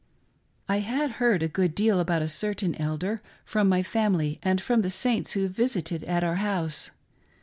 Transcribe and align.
I 0.67 0.79
had 0.79 1.11
heard 1.21 1.43
a 1.43 1.47
good 1.47 1.75
deal 1.75 1.99
about 1.99 2.23
a 2.23 2.27
certain 2.27 2.73
elder, 2.81 3.21
from 3.45 3.69
my 3.69 3.83
fam. 3.83 4.15
ily 4.15 4.39
and 4.41 4.59
from 4.59 4.81
the 4.81 4.89
Saints 4.89 5.33
who 5.33 5.47
visited 5.47 6.03
at 6.05 6.23
our 6.23 6.37
house. 6.37 6.89